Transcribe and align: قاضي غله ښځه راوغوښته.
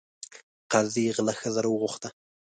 قاضي 0.71 1.05
غله 1.17 1.33
ښځه 1.39 1.59
راوغوښته. 1.65 2.09